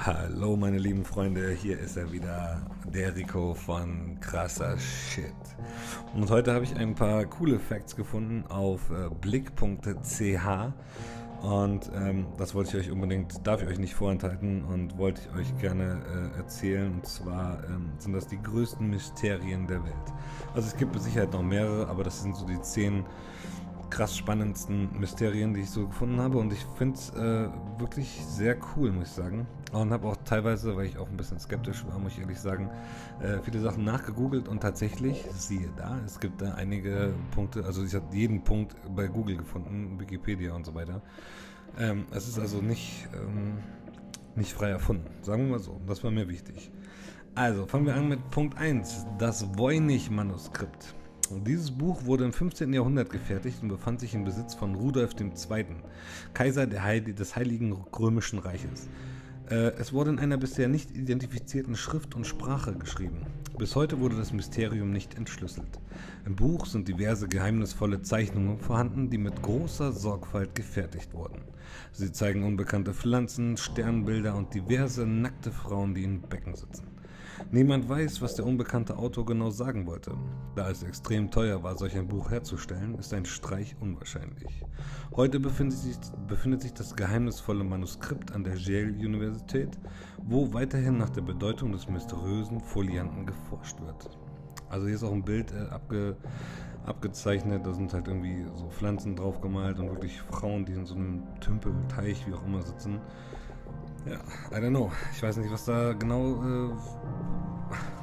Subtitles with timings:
[0.00, 2.62] Hallo meine lieben Freunde, hier ist er wieder,
[2.94, 5.34] der Rico von krasser Shit.
[6.14, 9.58] Und heute habe ich ein paar coole Facts gefunden auf äh, blick.ch
[11.42, 15.40] und ähm, das wollte ich euch unbedingt, darf ich euch nicht vorenthalten und wollte ich
[15.40, 16.00] euch gerne
[16.34, 16.92] äh, erzählen.
[16.94, 19.94] Und zwar ähm, sind das die größten Mysterien der Welt.
[20.54, 23.04] Also es gibt mit Sicherheit noch mehrere, aber das sind so die zehn
[23.90, 26.38] krass spannendsten Mysterien, die ich so gefunden habe.
[26.38, 27.48] Und ich finde es äh,
[27.78, 29.46] wirklich sehr cool, muss ich sagen.
[29.72, 32.70] Und habe auch teilweise, weil ich auch ein bisschen skeptisch war, muss ich ehrlich sagen,
[33.20, 37.94] äh, viele Sachen nachgegoogelt und tatsächlich, siehe da, es gibt da einige Punkte, also ich
[37.94, 41.02] habe jeden Punkt bei Google gefunden, Wikipedia und so weiter.
[41.78, 43.58] Ähm, es ist also nicht, ähm,
[44.36, 45.80] nicht frei erfunden, sagen wir mal so.
[45.86, 46.70] Das war mir wichtig.
[47.34, 50.94] Also fangen wir an mit Punkt 1, das Voynich-Manuskript.
[51.30, 52.72] Dieses Buch wurde im 15.
[52.72, 55.66] Jahrhundert gefertigt und befand sich im Besitz von Rudolf II.,
[56.32, 58.88] Kaiser des Heiligen Römischen Reiches.
[59.50, 63.26] Äh, es wurde in einer bisher nicht identifizierten Schrift und Sprache geschrieben.
[63.58, 65.80] Bis heute wurde das Mysterium nicht entschlüsselt.
[66.24, 71.42] Im Buch sind diverse geheimnisvolle Zeichnungen vorhanden, die mit großer Sorgfalt gefertigt wurden.
[71.92, 76.97] Sie zeigen unbekannte Pflanzen, Sternbilder und diverse nackte Frauen, die in Becken sitzen.
[77.50, 80.12] Niemand weiß, was der unbekannte Autor genau sagen wollte.
[80.54, 84.64] Da es extrem teuer war, solch ein Buch herzustellen, ist ein Streich unwahrscheinlich.
[85.16, 89.78] Heute befindet sich, befindet sich das geheimnisvolle Manuskript an der Yale-Universität,
[90.26, 94.10] wo weiterhin nach der Bedeutung des mysteriösen Folianten geforscht wird.
[94.68, 96.16] Also hier ist auch ein Bild äh, abge,
[96.84, 100.94] abgezeichnet, da sind halt irgendwie so Pflanzen drauf gemalt und wirklich Frauen, die in so
[100.94, 103.00] einem Tümpel, Teich, wie auch immer sitzen.
[104.06, 104.18] Ja,
[104.56, 104.90] I don't know.
[105.12, 106.70] Ich weiß nicht, was da genau äh,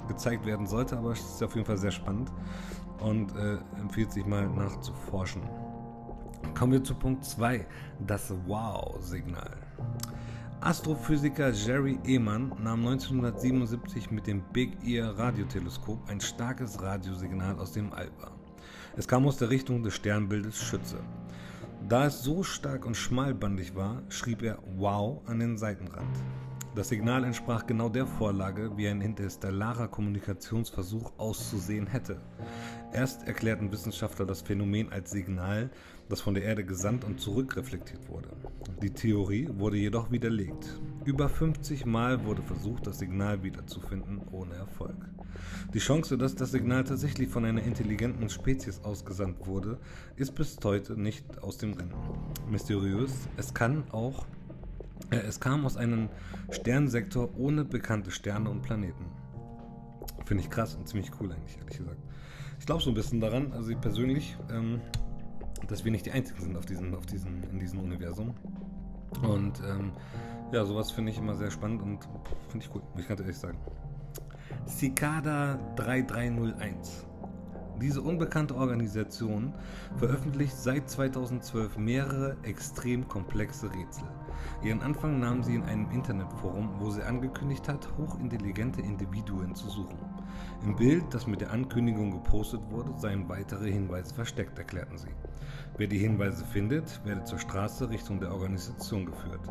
[0.08, 2.32] gezeigt werden sollte, aber es ist auf jeden Fall sehr spannend
[3.00, 5.42] und äh, empfiehlt sich mal nachzuforschen.
[6.54, 7.66] Kommen wir zu Punkt 2,
[8.06, 9.58] das Wow-Signal.
[10.62, 17.94] Astrophysiker Jerry Ehmann nahm 1977 mit dem Big Ear Radioteleskop ein starkes Radiosignal aus dem
[17.94, 18.32] All wahr.
[18.96, 20.98] Es kam aus der Richtung des Sternbildes Schütze.
[21.88, 26.18] Da es so stark und schmalbandig war, schrieb er Wow an den Seitenrand.
[26.74, 32.20] Das Signal entsprach genau der Vorlage, wie ein interstellarer Kommunikationsversuch auszusehen hätte.
[32.92, 35.70] Erst erklärten Wissenschaftler das Phänomen als Signal,
[36.10, 38.30] das von der Erde gesandt und zurückreflektiert wurde.
[38.82, 40.82] Die Theorie wurde jedoch widerlegt.
[41.06, 44.96] Über 50 Mal wurde versucht, das Signal wiederzufinden, ohne Erfolg.
[45.74, 49.78] Die Chance, dass das Signal tatsächlich von einer intelligenten Spezies ausgesandt wurde,
[50.16, 51.94] ist bis heute nicht aus dem Rennen.
[52.50, 54.26] Mysteriös, es kann auch
[55.12, 56.10] äh, es kam aus einem
[56.50, 59.06] Sternsektor ohne bekannte Sterne und Planeten.
[60.26, 62.00] Finde ich krass und ziemlich cool eigentlich, ehrlich gesagt.
[62.60, 64.82] Ich glaube so ein bisschen daran, also ich persönlich, ähm,
[65.68, 68.34] dass wir nicht die Einzigen sind auf diesen, auf diesen, in diesem Universum.
[69.22, 69.92] Und ähm,
[70.52, 72.08] ja, sowas finde ich immer sehr spannend und
[72.50, 73.58] finde ich cool, muss ich ganz ehrlich sagen.
[74.68, 77.06] Cicada 3301
[77.80, 79.54] diese unbekannte Organisation
[79.98, 84.08] veröffentlicht seit 2012 mehrere extrem komplexe Rätsel.
[84.64, 89.98] Ihren Anfang nahm sie in einem Internetforum, wo sie angekündigt hat, hochintelligente Individuen zu suchen.
[90.64, 95.14] Im Bild, das mit der Ankündigung gepostet wurde, seien weitere Hinweise versteckt, erklärten sie.
[95.78, 99.42] Wer die Hinweise findet, werde zur Straße Richtung der Organisation geführt.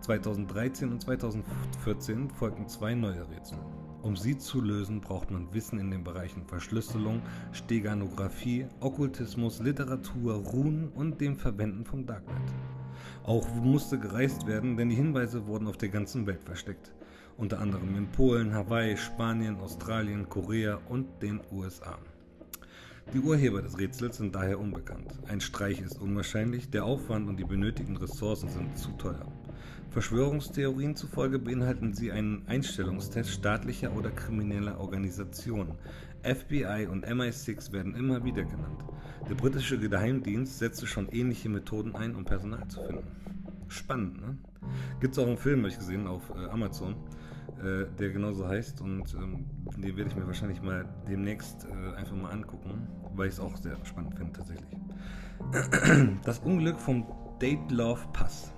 [0.00, 3.58] 2013 und 2014 folgten zwei neue Rätsel.
[4.04, 7.22] Um sie zu lösen, braucht man Wissen in den Bereichen Verschlüsselung,
[7.52, 12.36] Steganographie, Okkultismus, Literatur, Runen und dem Verwenden vom Darknet.
[13.22, 16.92] Auch musste gereist werden, denn die Hinweise wurden auf der ganzen Welt versteckt.
[17.38, 21.98] Unter anderem in Polen, Hawaii, Spanien, Australien, Korea und den USA.
[23.14, 25.18] Die Urheber des Rätsels sind daher unbekannt.
[25.28, 29.32] Ein Streich ist unwahrscheinlich, der Aufwand und die benötigten Ressourcen sind zu teuer.
[29.90, 35.78] Verschwörungstheorien zufolge beinhalten sie einen Einstellungstest staatlicher oder krimineller Organisationen.
[36.22, 38.82] FBI und MI6 werden immer wieder genannt.
[39.28, 43.06] Der britische Geheimdienst setzte schon ähnliche Methoden ein, um Personal zu finden.
[43.68, 44.36] Spannend, ne?
[45.00, 46.96] Gibt es auch einen Film, habe ich gesehen, auf äh, Amazon,
[47.62, 49.46] äh, der genauso heißt und ähm,
[49.76, 53.56] den werde ich mir wahrscheinlich mal demnächst äh, einfach mal angucken, weil ich es auch
[53.56, 54.68] sehr spannend finde tatsächlich.
[56.24, 57.06] Das Unglück vom
[57.40, 58.52] Date Love Pass.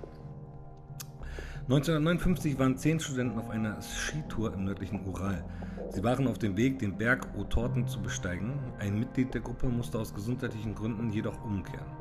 [1.69, 5.43] 1959 waren zehn Studenten auf einer Skitour im nördlichen Ural.
[5.89, 8.57] Sie waren auf dem Weg, den Berg Otorten zu besteigen.
[8.79, 11.91] Ein Mitglied der Gruppe musste aus gesundheitlichen Gründen jedoch umkehren.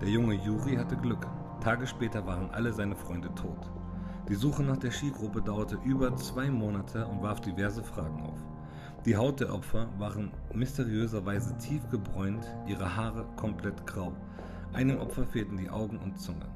[0.00, 1.24] Der junge Juri hatte Glück.
[1.60, 3.70] Tage später waren alle seine Freunde tot.
[4.28, 8.40] Die Suche nach der Skigruppe dauerte über zwei Monate und warf diverse Fragen auf.
[9.06, 14.14] Die Haut der Opfer waren mysteriöserweise tief gebräunt, ihre Haare komplett grau.
[14.72, 16.46] Einem Opfer fehlten die Augen und Zunge.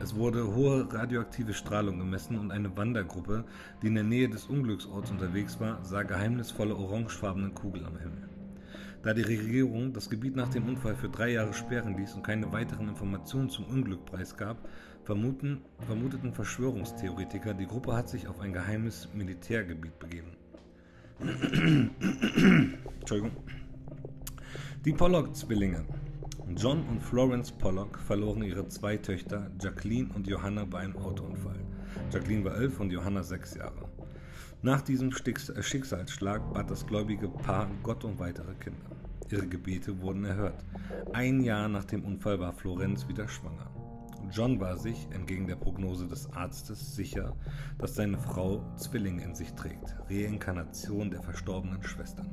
[0.00, 3.44] Es wurde hohe radioaktive Strahlung gemessen und eine Wandergruppe,
[3.82, 8.28] die in der Nähe des Unglücksorts unterwegs war, sah geheimnisvolle orangefarbene Kugeln am Himmel.
[9.02, 12.52] Da die Regierung das Gebiet nach dem Unfall für drei Jahre sperren ließ und keine
[12.52, 14.68] weiteren Informationen zum Unglück preisgab,
[15.04, 20.36] vermuten, vermuteten Verschwörungstheoretiker, die Gruppe hat sich auf ein geheimes Militärgebiet begeben.
[23.00, 23.32] Entschuldigung.
[24.84, 25.84] Die Pollock-Zwillinge.
[26.56, 31.60] John und Florence Pollock verloren ihre zwei Töchter, Jacqueline und Johanna, bei einem Autounfall.
[32.10, 33.88] Jacqueline war elf und Johanna sechs Jahre.
[34.62, 38.90] Nach diesem äh, Schicksalsschlag bat das gläubige Paar Gott um weitere Kinder.
[39.30, 40.64] Ihre Gebete wurden erhört.
[41.12, 43.70] Ein Jahr nach dem Unfall war Florenz wieder schwanger.
[44.30, 47.34] John war sich, entgegen der Prognose des Arztes, sicher,
[47.78, 52.28] dass seine Frau Zwillinge in sich trägt, Reinkarnation der verstorbenen Schwestern.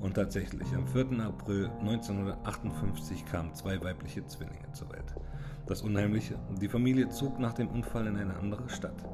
[0.00, 1.20] Und tatsächlich, am 4.
[1.20, 5.14] April 1958 kamen zwei weibliche Zwillinge zur Welt.
[5.66, 9.04] Das Unheimliche, die Familie zog nach dem Unfall in eine andere Stadt.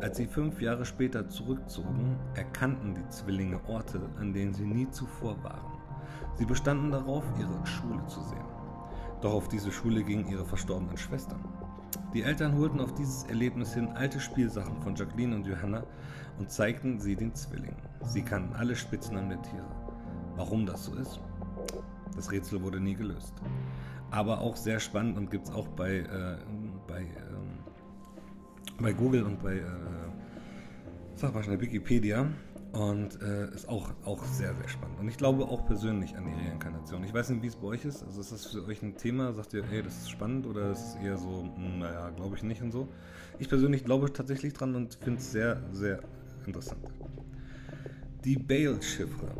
[0.00, 5.42] Als sie fünf Jahre später zurückzogen, erkannten die Zwillinge Orte, an denen sie nie zuvor
[5.42, 5.78] waren.
[6.34, 8.59] Sie bestanden darauf, ihre Schule zu sehen.
[9.20, 11.44] Doch auf diese Schule gingen ihre verstorbenen Schwestern.
[12.14, 15.84] Die Eltern holten auf dieses Erlebnis hin alte Spielsachen von Jacqueline und Johanna
[16.38, 17.76] und zeigten sie den Zwillingen.
[18.02, 19.68] Sie kannten alle Spitznamen der Tiere.
[20.36, 21.20] Warum das so ist?
[22.16, 23.34] Das Rätsel wurde nie gelöst.
[24.10, 26.38] Aber auch sehr spannend und gibt es auch bei, äh,
[26.88, 27.58] bei, ähm,
[28.80, 29.64] bei Google und bei, äh,
[31.14, 32.26] sag mal schnell, Wikipedia.
[32.72, 35.00] Und äh, ist auch, auch sehr, sehr spannend.
[35.00, 37.02] Und ich glaube auch persönlich an die Reinkarnation.
[37.02, 38.04] Ich weiß nicht, wie es bei euch ist.
[38.04, 39.32] Also ist das für euch ein Thema?
[39.32, 42.44] Sagt ihr, hey, das ist spannend oder ist es eher so, hm, naja, glaube ich
[42.44, 42.88] nicht und so?
[43.40, 46.00] Ich persönlich glaube tatsächlich dran und finde es sehr, sehr
[46.46, 46.80] interessant.
[48.24, 49.34] Die Bale-Chiffre.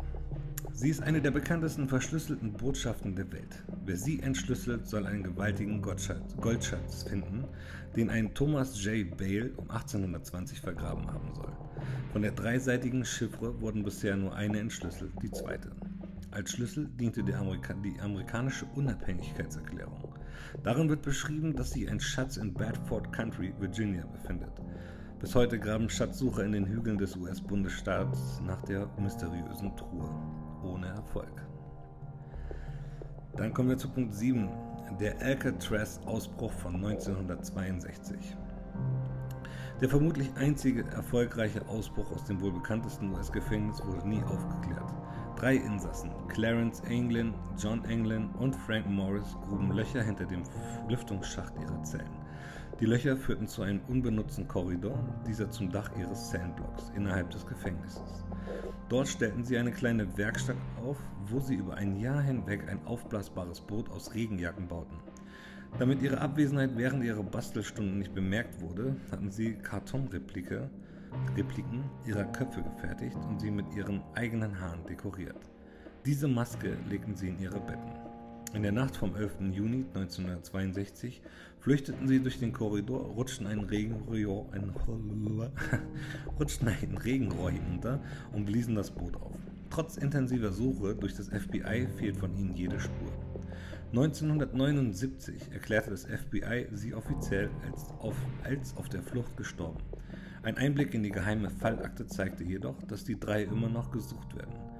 [0.73, 3.63] Sie ist eine der bekanntesten verschlüsselten Botschaften der Welt.
[3.85, 7.43] Wer sie entschlüsselt, soll einen gewaltigen Goldschatz finden,
[7.95, 9.15] den ein Thomas J.
[9.15, 11.51] Bale um 1820 vergraben haben soll.
[12.13, 15.71] Von der dreiseitigen Chiffre wurden bisher nur eine entschlüsselt, die zweite.
[16.31, 20.15] Als Schlüssel diente die, Amerika die amerikanische Unabhängigkeitserklärung.
[20.63, 24.53] Darin wird beschrieben, dass sich ein Schatz in Bedford Country, Virginia, befindet.
[25.19, 30.09] Bis heute graben Schatzsucher in den Hügeln des US-Bundesstaats nach der mysteriösen Truhe.
[30.63, 31.45] Ohne Erfolg.
[33.37, 34.49] Dann kommen wir zu Punkt 7,
[34.99, 38.35] der Alcatraz-Ausbruch von 1962.
[39.81, 44.93] Der vermutlich einzige erfolgreiche Ausbruch aus dem wohl bekanntesten US-Gefängnis wurde nie aufgeklärt.
[45.35, 50.43] Drei Insassen, Clarence Anglin, John Anglin und Frank Morris, gruben Löcher hinter dem
[50.87, 52.20] Lüftungsschacht ihrer Zellen.
[52.81, 54.97] Die Löcher führten zu einem unbenutzten Korridor,
[55.27, 58.25] dieser zum Dach ihres Zellenblocks innerhalb des Gefängnisses.
[58.89, 60.97] Dort stellten sie eine kleine Werkstatt auf,
[61.27, 64.97] wo sie über ein Jahr hinweg ein aufblasbares Boot aus Regenjacken bauten.
[65.77, 70.71] Damit ihre Abwesenheit während ihrer Bastelstunden nicht bemerkt wurde, hatten sie Kartonrepliken
[72.07, 75.51] ihrer Köpfe gefertigt und sie mit ihren eigenen Haaren dekoriert.
[76.03, 78.10] Diese Maske legten sie in ihre Betten.
[78.53, 79.53] In der Nacht vom 11.
[79.53, 81.21] Juni 1962
[81.61, 84.73] flüchteten sie durch den Korridor, rutschten ein Regenrohr, ein,
[86.39, 88.01] rutschten ein Regenrohr hinunter
[88.33, 89.37] und bliesen das Boot auf.
[89.69, 93.13] Trotz intensiver Suche durch das FBI fehlt von ihnen jede Spur.
[93.93, 99.79] 1979 erklärte das FBI sie offiziell als auf, als auf der Flucht gestorben.
[100.43, 104.70] Ein Einblick in die geheime Fallakte zeigte jedoch, dass die drei immer noch gesucht werden.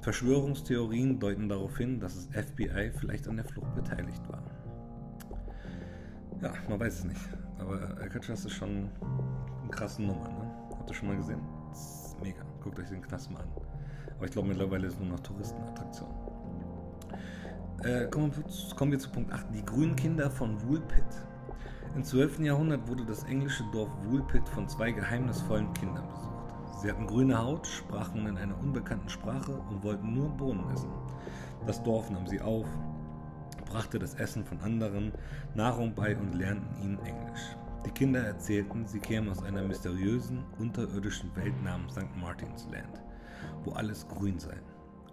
[0.00, 4.42] Verschwörungstheorien deuten darauf hin, dass das FBI vielleicht an der Flucht beteiligt war.
[6.40, 7.20] Ja, man weiß es nicht.
[7.58, 8.88] Aber Alcatraz ist schon
[9.62, 10.50] eine krasse Nummer, ne?
[10.70, 11.40] Habt ihr schon mal gesehen?
[11.70, 12.42] Das ist mega.
[12.62, 13.48] Guckt euch den Knast mal an.
[14.16, 16.08] Aber ich glaube, mittlerweile ist es nur noch Touristenattraktion.
[17.82, 18.32] Äh, kommen,
[18.76, 19.46] kommen, wir, zu Punkt 8.
[19.54, 21.04] Die grünen Kinder von Woolpit.
[21.94, 22.40] Im 12.
[22.40, 26.37] Jahrhundert wurde das englische Dorf Woolpit von zwei geheimnisvollen Kindern besucht.
[26.80, 30.92] Sie hatten grüne Haut, sprachen in einer unbekannten Sprache und wollten nur Bohnen essen.
[31.66, 32.66] Das Dorf nahm sie auf,
[33.66, 35.12] brachte das Essen von anderen
[35.56, 37.56] Nahrung bei und lernten ihnen Englisch.
[37.84, 42.16] Die Kinder erzählten, sie kämen aus einer mysteriösen, unterirdischen Welt namens St.
[42.16, 43.02] Martin's Land,
[43.64, 44.56] wo alles grün sei.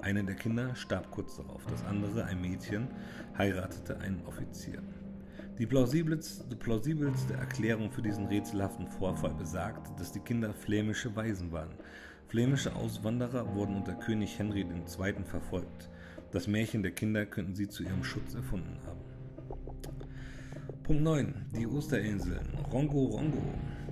[0.02, 2.90] Eine der Kinder starb kurz darauf, das andere, ein Mädchen,
[3.40, 4.84] heiratete einen Offizier.
[5.58, 11.76] Die plausibelste, plausibelste Erklärung für diesen rätselhaften Vorfall besagt, dass die Kinder flämische Waisen waren.
[12.28, 15.24] Flämische Auswanderer wurden unter König Henry II.
[15.24, 15.90] verfolgt.
[16.32, 19.00] Das Märchen der Kinder könnten sie zu ihrem Schutz erfunden haben.
[20.84, 21.46] Punkt 9.
[21.56, 22.50] Die Osterinseln.
[22.74, 23.42] Rongo Rongo.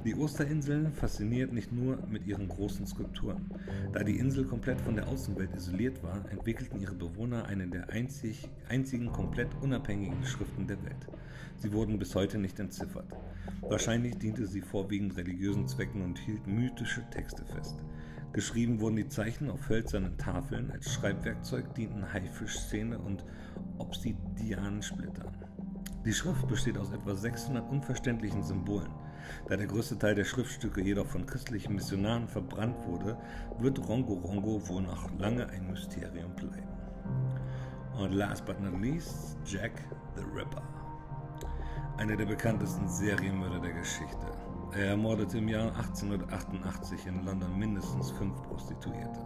[0.05, 3.50] Die Osterinsel fasziniert nicht nur mit ihren großen Skulpturen.
[3.93, 8.50] Da die Insel komplett von der Außenwelt isoliert war, entwickelten ihre Bewohner eine der einzig,
[8.67, 11.07] einzigen komplett unabhängigen Schriften der Welt.
[11.55, 13.07] Sie wurden bis heute nicht entziffert.
[13.62, 17.77] Wahrscheinlich diente sie vorwiegend religiösen Zwecken und hielt mythische Texte fest.
[18.33, 23.24] Geschrieben wurden die Zeichen auf hölzernen Tafeln, als Schreibwerkzeug dienten Haifischszene und
[23.77, 25.31] Obsidiansplittern.
[26.05, 28.91] Die Schrift besteht aus etwa 600 unverständlichen Symbolen.
[29.48, 33.17] Da der größte Teil der Schriftstücke jedoch von christlichen Missionaren verbrannt wurde,
[33.60, 36.67] wird Rongo Rongo wohl noch lange ein Mysterium bleiben.
[37.98, 39.72] Und last but not least, Jack
[40.17, 40.63] the Ripper.
[41.98, 44.27] Einer der bekanntesten Serienmörder der Geschichte.
[44.75, 49.22] Er ermordete im Jahr 1888 in London mindestens fünf Prostituierte.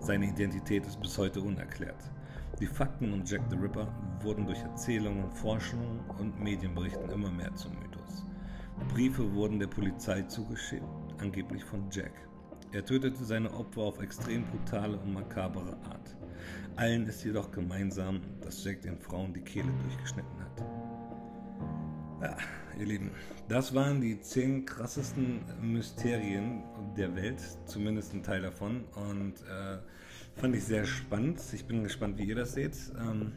[0.00, 2.10] Seine Identität ist bis heute unerklärt.
[2.60, 3.86] Die Fakten um Jack the Ripper
[4.20, 8.26] wurden durch Erzählungen, Forschungen und Medienberichten immer mehr zum Mythos.
[8.92, 10.82] Briefe wurden der Polizei zugeschickt,
[11.18, 12.10] angeblich von Jack.
[12.72, 16.16] Er tötete seine Opfer auf extrem brutale und makabere Art.
[16.74, 20.64] Allen ist jedoch gemeinsam, dass Jack den Frauen die Kehle durchgeschnitten hat.
[22.22, 22.36] Ja,
[22.76, 23.12] ihr Lieben,
[23.48, 26.64] das waren die zehn krassesten Mysterien
[26.96, 28.84] der Welt, zumindest ein Teil davon.
[28.96, 29.78] Und äh,
[30.38, 31.40] fand ich sehr spannend.
[31.52, 32.76] Ich bin gespannt, wie ihr das seht.
[32.98, 33.32] Ähm,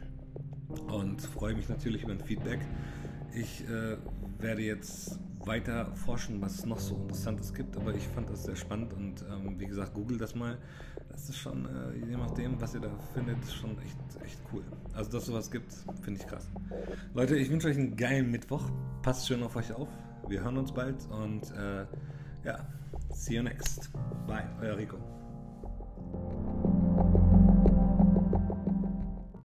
[0.88, 2.60] und freue mich natürlich über ein Feedback.
[3.34, 3.96] Ich äh,
[4.38, 8.54] werde jetzt weiter forschen, was es noch so Interessantes gibt, aber ich fand das sehr
[8.54, 10.58] spannend und ähm, wie gesagt, google das mal.
[11.10, 14.62] Das ist schon, äh, je nachdem, was ihr da findet, schon echt, echt cool.
[14.94, 16.48] Also, dass sowas gibt, finde ich krass.
[17.14, 18.70] Leute, ich wünsche euch einen geilen Mittwoch.
[19.02, 19.88] Passt schön auf euch auf.
[20.28, 21.84] Wir hören uns bald und äh,
[22.44, 22.66] ja,
[23.10, 23.90] see you next.
[24.26, 25.21] Bye, euer Rico.